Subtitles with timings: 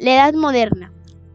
[0.00, 0.90] La Edad Moderna,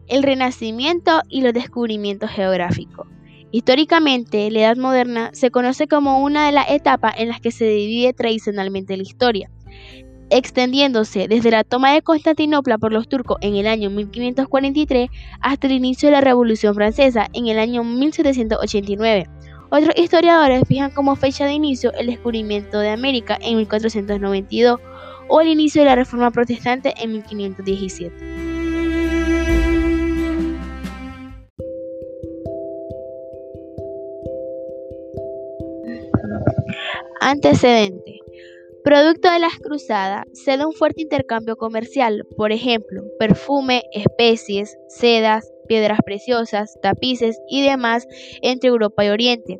[0.08, 3.06] el Renacimiento y los descubrimientos geográficos.
[3.52, 7.64] Históricamente, la Edad Moderna se conoce como una de las etapas en las que se
[7.66, 9.50] divide tradicionalmente la historia,
[10.30, 15.10] extendiéndose desde la toma de Constantinopla por los turcos en el año 1543
[15.40, 19.28] hasta el inicio de la Revolución Francesa en el año 1789.
[19.70, 24.80] Otros historiadores fijan como fecha de inicio el descubrimiento de América en 1492
[25.28, 28.35] o el inicio de la Reforma Protestante en 1517.
[37.28, 38.20] Antecedente.
[38.84, 45.52] Producto de las cruzadas, se da un fuerte intercambio comercial, por ejemplo, perfume, especies, sedas,
[45.66, 48.06] piedras preciosas, tapices y demás
[48.42, 49.58] entre Europa y Oriente.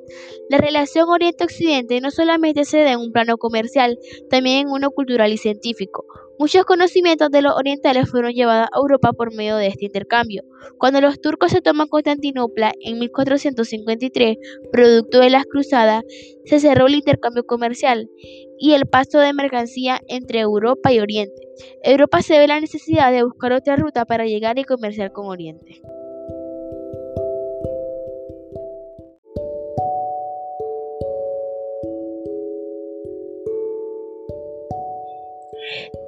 [0.49, 3.99] La relación Oriente-Occidente no solamente se da en un plano comercial,
[4.31, 6.05] también en uno cultural y científico.
[6.39, 10.43] Muchos conocimientos de los orientales fueron llevados a Europa por medio de este intercambio.
[10.79, 14.37] Cuando los turcos se toman Constantinopla en 1453,
[14.71, 16.05] producto de las cruzadas,
[16.45, 18.11] se cerró el intercambio comercial
[18.59, 21.41] y el paso de mercancía entre Europa y Oriente.
[21.83, 25.81] Europa se ve la necesidad de buscar otra ruta para llegar y comerciar con Oriente.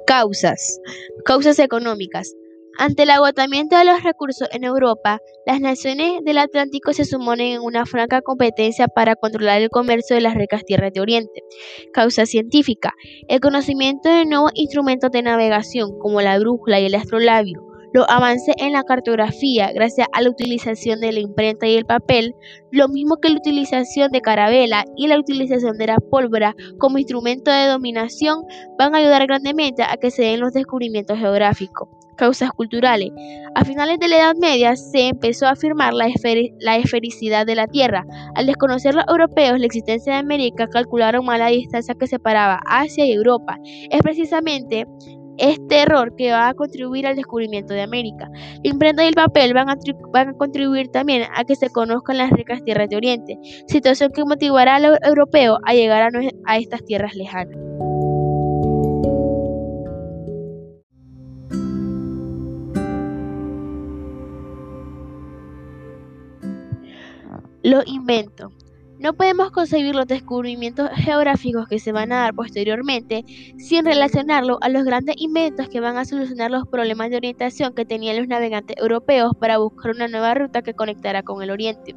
[0.09, 0.81] Causas.
[1.23, 2.33] Causas económicas.
[2.79, 7.61] Ante el agotamiento de los recursos en Europa, las naciones del Atlántico se sumonen en
[7.61, 11.43] una franca competencia para controlar el comercio de las ricas tierras de Oriente.
[11.93, 12.95] Causa científica.
[13.27, 18.55] El conocimiento de nuevos instrumentos de navegación como la brújula y el astrolabio, los avances
[18.57, 22.35] en la cartografía gracias a la utilización de la imprenta y el papel,
[22.71, 27.51] lo mismo que la utilización de carabela y la utilización de la pólvora como instrumento
[27.51, 28.43] de dominación,
[28.77, 31.89] van a ayudar grandemente a que se den los descubrimientos geográficos.
[32.15, 33.11] Causas culturales.
[33.55, 36.07] A finales de la Edad Media se empezó a afirmar la,
[36.75, 38.05] esfericidad de la Tierra.
[38.35, 43.05] Al desconocer los europeos la existencia de América, calcularon mal la distancia que separaba Asia
[43.05, 43.57] y Europa.
[43.89, 44.85] Es precisamente
[45.39, 48.29] este error que va a contribuir al descubrimiento de América.
[48.63, 52.63] La imprenta y el papel van a, contribuir también a que se conozcan las ricas
[52.63, 56.09] tierras de Oriente, situación que motivará a los europeos a llegar
[56.45, 57.57] a, estas tierras lejanas.
[67.61, 68.53] Los inventos.
[68.99, 73.23] No podemos concebir los descubrimientos geográficos que se van a dar posteriormente
[73.57, 77.85] sin relacionarlo a los grandes inventos que van a solucionar los problemas de orientación que
[77.85, 81.95] tenían los navegantes europeos para buscar una nueva ruta que conectara con el Oriente.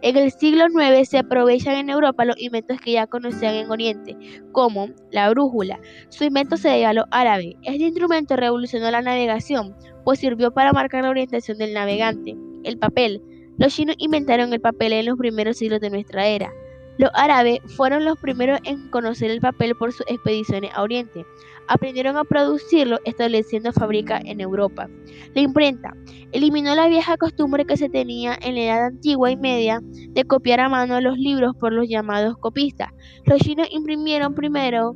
[0.00, 4.16] En el siglo IX se aprovechan en Europa los inventos que ya conocían en Oriente,
[4.52, 5.80] como la brújula.
[6.08, 7.56] Su invento se debe a los árabes.
[7.62, 12.36] Este instrumento revolucionó la navegación, pues sirvió para marcar la orientación del navegante.
[12.62, 13.20] El papel
[13.56, 16.52] los chinos inventaron el papel en los primeros siglos de nuestra era.
[16.96, 21.24] Los árabes fueron los primeros en conocer el papel por sus expediciones a Oriente.
[21.66, 24.88] Aprendieron a producirlo estableciendo fábricas en Europa.
[25.34, 25.94] La imprenta
[26.32, 30.60] eliminó la vieja costumbre que se tenía en la edad antigua y media de copiar
[30.60, 32.90] a mano los libros por los llamados copistas.
[33.24, 34.94] Los chinos imprimieron primero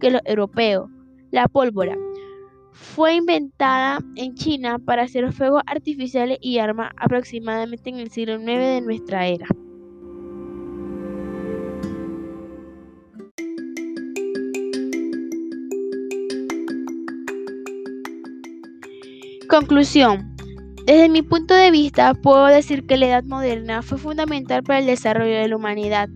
[0.00, 0.88] que los europeos.
[1.30, 1.96] La pólvora
[2.72, 8.46] fue inventada en China para hacer fuegos artificiales y armas aproximadamente en el siglo IX
[8.46, 9.46] de nuestra era.
[19.48, 20.34] Conclusión.
[20.86, 24.86] Desde mi punto de vista, puedo decir que la Edad Moderna fue fundamental para el
[24.86, 26.08] desarrollo de la humanidad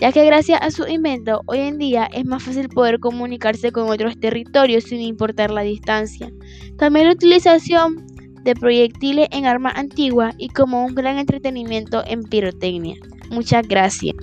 [0.00, 3.88] ya que gracias a su invento hoy en día es más fácil poder comunicarse con
[3.90, 6.30] otros territorios sin importar la distancia.
[6.76, 8.06] También la utilización
[8.44, 12.96] de proyectiles en armas antiguas y como un gran entretenimiento en pirotecnia.
[13.30, 14.14] Muchas gracias.